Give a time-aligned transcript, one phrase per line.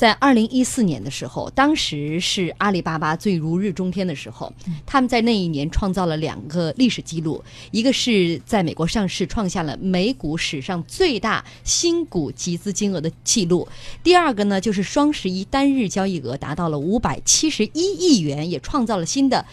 [0.00, 4.50] 在二零一四年的时候，当时是阿里巴巴最如日中天的时候，
[4.86, 13.68] 他们在那一年创造了两个历史记录，一个是在美国上市，创下了美股史上最大新股集资金额的记录；
[14.02, 19.44] 第二个呢，就是双十一单日交易额达到了五百七十一亿元，也创造了新的。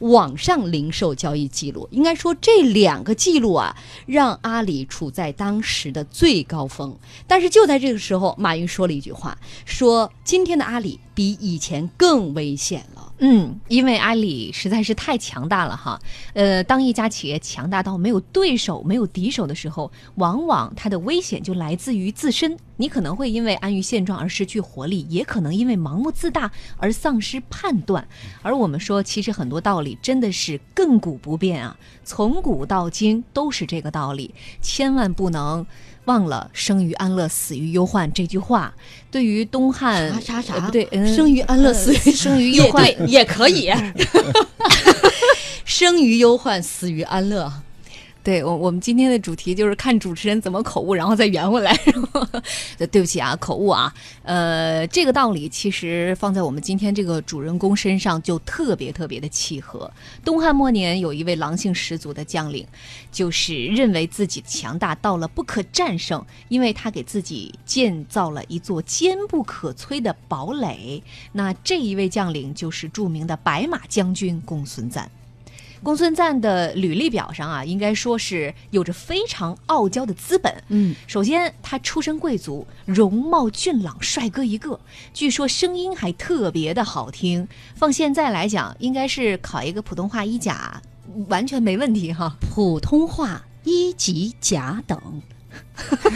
[0.00, 3.74] 网上零售交易记录，应该说这两个记录啊，
[4.06, 6.96] 让阿里处在当时的最高峰。
[7.26, 13.12] 但是就在这个时候，马云说了一句话，说今天的阿里比以前更危险了。
[13.18, 16.00] 嗯，因为阿里实在是太强大了哈。
[16.32, 22.56] 呃，当一家企业强大到没有对手、没有敌手的时候，往往它的危险就来自于自身。
[22.78, 28.08] 你可能会因为安于现状而失去活力，也可能因为盲目自大而丧失判断。
[28.40, 35.66] 而我们说，其实很多道理真的是亘古不变啊，从古到今都是这个道理，千万不能。
[36.10, 38.74] 忘了“生于安乐，死于忧患”这句话，
[39.12, 40.58] 对于东汉啥啥啥？
[40.58, 43.08] 不对，生于安乐，死于生于忧患。
[43.08, 43.70] 也可以，
[45.64, 47.52] 生于忧患，死于安乐。
[48.30, 51.76] 对我，我们今天的主题就是看主持人怎么口误，然后再圆回来。
[52.92, 53.92] 对不起啊，口误啊。
[54.22, 59.90] 呃，这个道理其实放在我们今天这个主人公身上就特别特别的契合。
[60.24, 62.64] 东汉末年有一位狼性十足的将领，
[63.10, 71.02] 就是认为自己强大到了不可战胜，因为他给自己建造了一座坚不可摧的堡垒。
[71.32, 75.10] 那这一位将领就是著名的白马将军公孙瓒。
[75.82, 80.52] 公孙瓒的履历表上啊，应该说是有着非常傲娇的资本。
[80.68, 84.78] 嗯，首先他出身贵族，容貌俊朗，帅哥一个，
[85.14, 87.48] 据说声音还特别的好听。
[87.74, 90.82] 放现在来讲，应该是考一个普通话一甲，
[91.28, 92.36] 完全没问题哈。
[92.40, 95.22] 普通话一级甲等，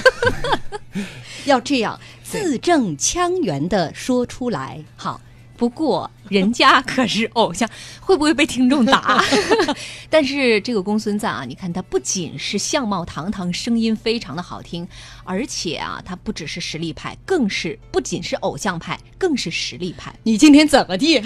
[1.47, 4.85] 要这样字正腔圆的说出来。
[4.97, 5.21] 好。
[5.65, 7.67] 不过人家可是偶像，
[7.99, 9.25] 会不会被听众打？
[10.11, 14.87] 但是这个公孙瓒啊，你看他不仅是相貌堂堂，声音非常的好听，
[15.25, 20.15] 而且啊，他不只是实力派，更是不仅是偶像派，更是实力派。
[20.23, 21.23] 你今天怎么地？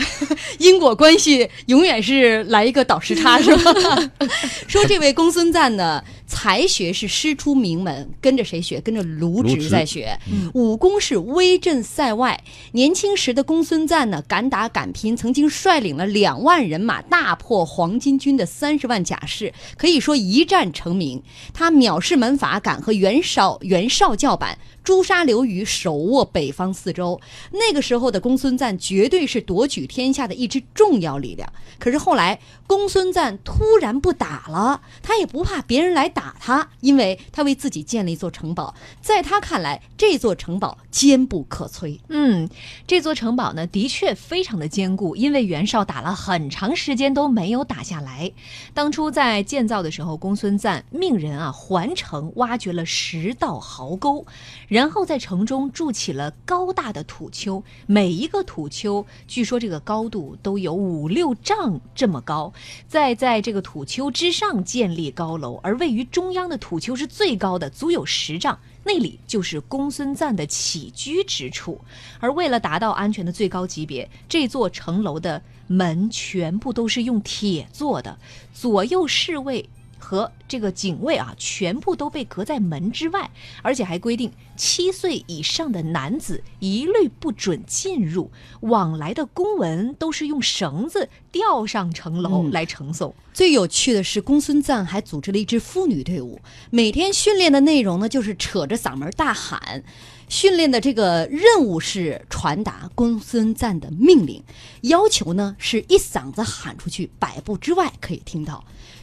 [0.59, 3.73] 因果关系永远是来一个倒时差是吧？
[4.67, 6.03] 说这位公孙瓒呢？
[6.31, 8.79] 才学是师出名门，跟着谁学？
[8.83, 10.15] 跟着卢植在学。
[10.53, 12.39] 武功是威震塞外。
[12.73, 21.23] 年轻时的公孙瓒呢，敢打敢拼，曾经率领了两万人马大破黄巾军的三十万甲士，可以说一战成名。
[21.55, 24.59] 他藐视门阀，敢和袁绍、袁少教版。
[24.85, 27.21] 诛杀刘虞，手握北方四州。
[27.53, 31.53] 那个时候的公孙瓒绝对是夺取天下的一支重要力量。
[31.79, 38.75] 可是后来，公孙瓒突然不打了，他也不怕别人来打他，因为他为自己建了一座城堡。
[39.03, 42.01] 在他看来，这座城堡坚不可摧。
[42.09, 42.49] 嗯，
[42.87, 48.33] 这座城堡呢，的确非常的坚固，因为袁绍打了很长时间都没有打下来。
[48.73, 54.27] 当初在建造的时候，公孙瓒命人啊环城，挖掘了十道壕壕沟。
[54.67, 62.53] 然后在城中筑起了高大的土丘，每一个土丘据说这个高度都有五六丈这么高。
[62.89, 71.81] 再在这个土丘之上建立高楼，而位于中央的土丘是最高的，足有十丈，那里就是公孙瓒的起居之处。
[72.19, 78.19] 而为了达到安全的最高级别，这座城楼的门全部都是用铁做的，
[78.53, 79.69] 左右侍卫。
[79.99, 83.31] 和这个警卫啊，全部都被隔在门之外，
[83.63, 93.15] 而且还规定七岁以上的男子一律不准进入，往来的公文都是用绳子吊上城楼来呈送。
[93.33, 99.83] 最有趣的是，公孙瓒还组织了一支妇女队伍，每天训练的内容呢，就是扯着嗓门大喊。
[100.29, 104.43] 训练的这个任务是传达公孙瓒的命令，
[104.83, 108.63] 要求呢是一嗓子喊出去，百步之外可以听到，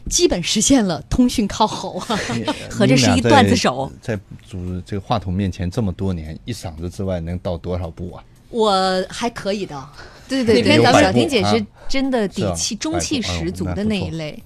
[0.10, 2.20] 基本实现了通讯靠吼啊！
[2.70, 4.16] 合着是一段子手，在
[4.50, 8.24] 主这个话筒面前这么多年，一嗓子之外能到多少步啊？
[8.50, 9.90] 我还可以的，
[10.28, 14.42] 对对对，咱们小婷姐是真的底气、中气十足的那一类。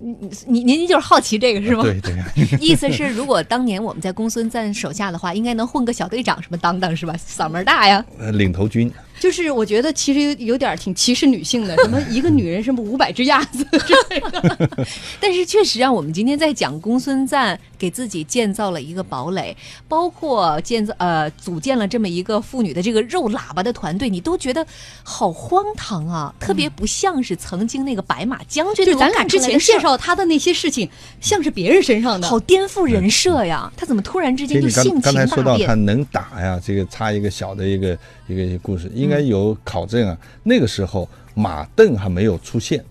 [0.00, 0.16] 您
[0.46, 1.82] 您您就是好奇这个是吗？
[1.82, 2.14] 对对，
[2.60, 7.16] 意思是如果当年我们在公孙瓒手下的话，应该能混个小队长什么当当是吧？
[7.16, 8.92] 嗓门大呀，呃领头军。
[9.20, 14.86] 就是我觉得其实有有点挺歧视女性的，什么一个女人什么 五百只鸭子之类的。
[15.20, 19.56] 但是确实让我们今天在讲公孙瓒给自己建造了一个堡垒，
[19.86, 24.66] 包括建造呃组建了这么一个妇女的这个肉喇叭的团队，你都觉得
[25.02, 30.88] 好荒唐啊，特别不像是曾经那个白马将军就咱俩之前介绍他的那些事情，
[31.20, 32.26] 像是别人身上的。
[32.26, 33.72] 好颠覆人设呀！
[33.76, 35.74] 他怎么突然之间就性刚刚才情大变说到他？
[35.74, 40.18] 能打呀，这个插一个小的一个一个故事，应该有考证啊。
[40.42, 42.84] 那个时候马镫还没有出现，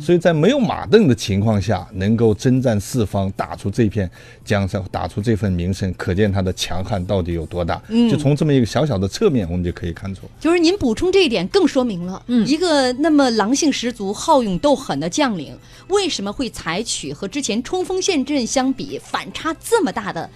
[0.00, 4.08] 所以在没有马镫的情况下，能够征战四方，打出这片
[4.44, 7.80] 江山，打出这份名声，可见他的强悍到底有多大。
[8.10, 10.22] 就从这么一个小小的侧面，我们就可以看出。
[10.38, 15.56] 就是您补充这一点，更说明了，嗯一个那么狼性十足、好勇斗狠的将领，
[15.88, 20.28] 为什么会采取和之前冲锋陷阵相比反差这么大的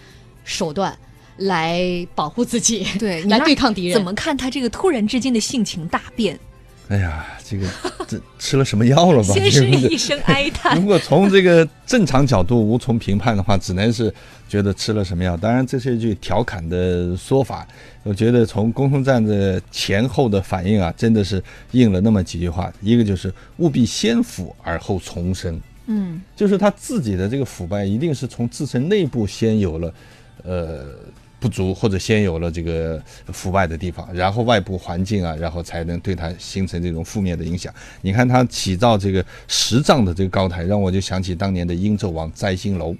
[0.44, 0.96] 手段
[1.38, 3.94] 来保护自己，对 来对抗敌人？
[3.94, 6.38] 怎么看他这个突然之间的性情大变？
[6.88, 7.68] 哎呀，这个
[8.06, 9.34] 这吃了什么药了吧？
[9.34, 14.12] 先是一声哀叹如，果从这个正常角度无从评判的话，只能是
[14.48, 15.36] 觉得吃了什么药。
[15.36, 17.68] 当然，这是一句调侃的说法。
[18.04, 21.42] 我觉得从公孙瓒的前后的反应啊，真的是
[21.72, 22.72] 应了那么几句话。
[22.80, 29.94] 一个就是务必先腐而后重生，嗯，就是他自己的这个腐败，一定是从自身内部先有了，
[30.42, 30.86] 呃。
[31.40, 33.00] 不足或者先有了这个
[33.32, 37.72] 腐败的地方，然后外部环境啊，然后才能对它形成这种负面的影响。
[38.00, 42.94] 你看他起造这个十丈的这个高台，让我就想起当年的殷纣王摘星楼，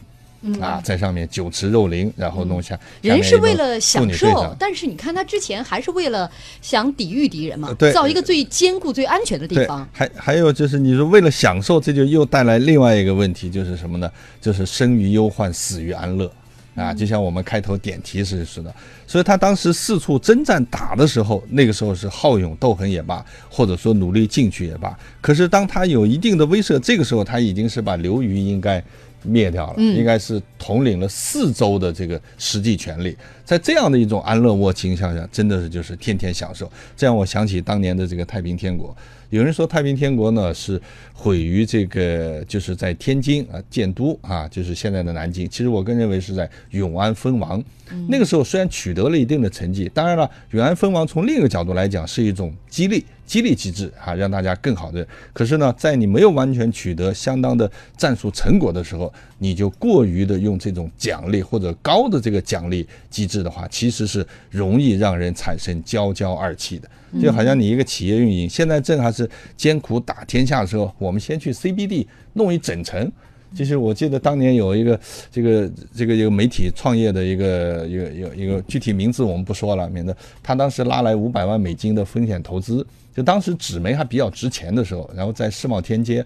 [0.61, 2.77] 啊，在上面酒池肉林，然后弄下。
[2.77, 6.31] 下人是为了享受但是你看他之前还是为了
[6.63, 14.09] 想抵御敌人嘛呃，对造一个最坚固、最安全的地方。，还还有就是你说为了享受，这就又带来另外一个问题，就是什么呢？
[14.41, 16.31] 就是生于忧患，死于安乐。
[16.79, 18.73] 啊，就像我们开头点题时似的，
[19.07, 24.97] 所以他当时四处征战打的时候，那个时候是好勇斗狠也罢，或者说努力进取也罢。
[25.21, 28.83] 可是当他有一定的威慑，这个时候他已经是把刘虞应该
[29.25, 33.17] 灭掉了，嗯应该是统领了四周的这个实际权力。
[33.49, 36.71] 在这样的一种安乐窝倾向下，真的是就是天天享受。
[36.95, 38.95] 这让我想起当年的这个太平天国。
[39.31, 40.79] 有人说太平天国呢是
[41.15, 45.49] 毁于这个，就是在天津啊建都啊，就是现在的南京。
[45.49, 47.63] 其实我更认为是在永安分王。
[48.09, 53.03] 那个时候虽然取得了一定的成绩，当然了，永安分王从另一个角度来讲是一种激励。
[53.25, 55.07] 激励机制啊，让大家更好的。
[55.35, 66.89] 可是呢，在你没有完全取得相当的战术成果的时候，你就过于的用这种奖励或者高的这个奖励机制的话，其实是容易让人产生骄骄二气的。
[67.23, 73.11] 就好像你一个企业运营，现在正还是艰苦打天下的时候，我们先去 CBD 弄一整层。
[73.55, 75.01] 就是我记得当年有一个
[75.33, 82.87] 这个这个一个媒体创业的一个一个一个一个具体名字我们不说了，免得他当时拉来五百万美金的风险投资，
[83.17, 86.23] 就当时纸媒还比较值钱的时候，然后在世贸天阶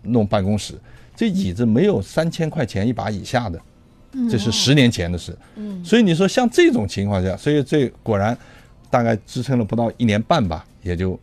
[0.00, 0.72] 弄办公室，
[1.14, 3.60] 这椅子没有三千块钱一把以下的，
[4.30, 5.36] 这是十年前的事。
[5.56, 8.36] 嗯，所以你说像这种情况下，所以这果然
[8.90, 11.18] 大概支撑了不到一年半吧，也就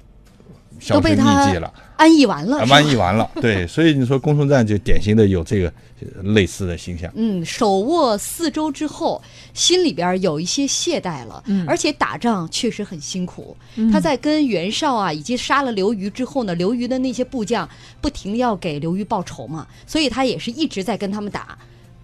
[0.80, 1.74] 销都声匿被他迹了。
[1.98, 5.68] 安逸完了，啊，是吧万一完了，对，所以你说公孙瓒就典型的有这个
[6.00, 7.12] 呃类似的形象。
[7.14, 9.22] 嗯，手握四周之后，
[9.54, 13.56] 心里边有一些懈怠了，嗯而且打仗确实很辛苦。
[13.92, 17.68] 他在跟袁绍啊，以及杀了刘虞之后呢，刘虞的那些部将
[18.00, 21.58] 不停地要给刘虞报仇嘛，所以他也是一直在跟他们打，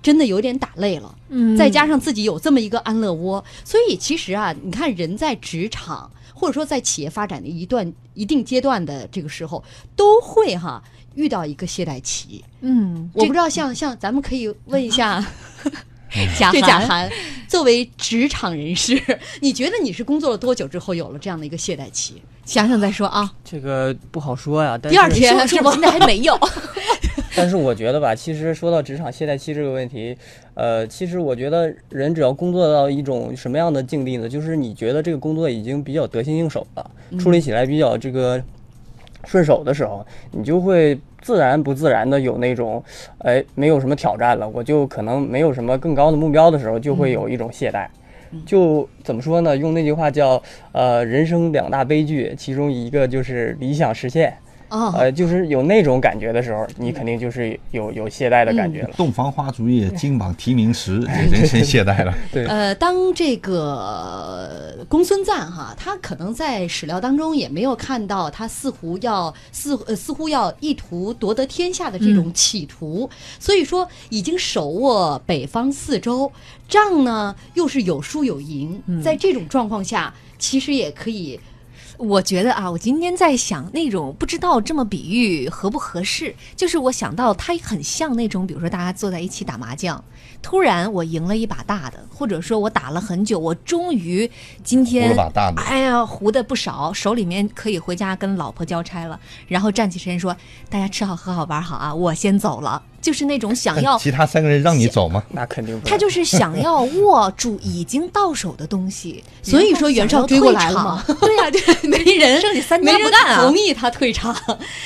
[0.05, 1.15] 真的有点打累了。
[1.29, 9.63] 嗯再加上自己有这么一个安乐窝，所以其实啊，你看人在职场或者说在企业发展的一段一定阶段的这个时候，
[9.95, 10.83] 都会哈
[11.15, 12.45] 遇到一个懈怠期。
[12.61, 15.25] 嗯，我不知道像像咱们可以问一下。
[16.37, 17.11] 贾这贾涵涵，
[17.45, 19.01] 作为职场人士，
[19.41, 22.21] 你觉得你是工作了多久之后有了这样的一个懈怠期？
[22.45, 23.29] 想想再说啊。
[23.43, 24.79] 这个不好说呀。
[24.81, 26.39] 但第二天是吧说现在还没有。
[27.35, 30.17] 但是我觉得吧，其实说到职场懈怠期这个问题，
[30.53, 34.29] 呃，其实我觉得人只要工作到一种什么样的境地呢？
[34.29, 38.41] 就是你觉得这个工作已经比较得心应手了，处理起来比较这个
[39.25, 42.83] 顺手的时候，你就会自然不自然的有那种，
[43.19, 47.87] 哎，没有什么挑战了，我就可能没有什么更高的目标的时候，就会有一种懈怠。
[48.45, 49.55] 就怎么说呢？
[49.55, 50.41] 用那句话叫，
[50.73, 54.35] 呃，人生两大悲剧，其中一个就是理想实现。
[54.69, 58.89] 哦，呃，就是有那种感觉的时候，你肯定就是有有懈怠的感觉了。
[58.97, 60.99] 洞房花烛夜，金榜题名时，
[61.31, 62.13] 人生懈怠了。
[62.31, 76.31] 对，呃，当这个公孙瓒哈，他可能在史料当中也没有看到他似乎要似呃似乎要意图夺得天下的这种企图，所以说已经手握北方四周，
[76.67, 81.39] 仗呢又是有输有赢，在这种状况下，其实也可以
[81.97, 90.03] 我觉得啊，我今天在想那种不知道这么比喻合不合适，就是我想到它很像那种，比如说大家坐在一起打麻将，
[90.41, 94.29] 突然我赢了一把大的，或者说我打了很久，我终于
[94.63, 95.61] 今天胡了把大的。
[95.61, 100.35] 哎呀胡的不少，手里面可以回家跟老婆交差了，然后站起身说
[100.69, 105.23] 大家吃好喝好玩好啊，我先走了，就是那种想要其他三个人让你走吗？
[105.29, 114.33] 那肯定不他就是想要握住已经到手的东西， 所以说袁绍追过来了嘛然后想要退场 对呀、对， 没人，剩下三没人家不干啊同意他退场。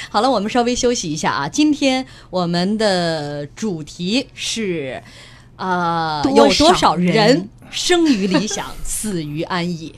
[0.10, 1.48] 好了，我们稍微休息一下啊。
[1.48, 5.02] 今天我们的主题是，
[5.56, 9.96] 呃，多有多少人生于理想，死于安逸？